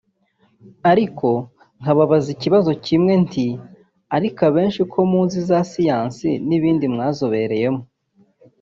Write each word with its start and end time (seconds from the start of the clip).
ariko 0.91 1.27
nkababaza 1.81 2.29
ikibazo 2.35 2.71
kimwe 2.85 3.13
nti 3.25 3.47
‘ariko 4.15 4.39
abenshi 4.49 4.81
ko 4.91 4.99
muzi 5.11 5.39
za 5.49 5.59
siyansi 5.71 6.29
n’ibindi 6.47 6.85
mwazobereyemo 6.93 7.81